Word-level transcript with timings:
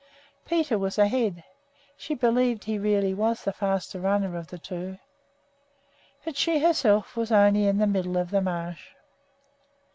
Peter 0.45 0.79
was 0.79 0.97
ahead 0.97 1.43
(she 1.95 2.15
believed 2.15 2.63
he 2.63 2.79
really 2.79 3.13
was 3.13 3.43
the 3.43 3.53
faster 3.53 3.99
runner 3.99 4.35
of 4.35 4.47
the 4.47 4.57
two). 4.57 4.97
But 6.25 6.35
she 6.35 6.57
herself 6.57 7.15
was 7.15 7.31
only 7.31 7.67
in 7.67 7.77
the 7.77 7.85
middle 7.85 8.17
of 8.17 8.31
the 8.31 8.41
marsh. 8.41 8.95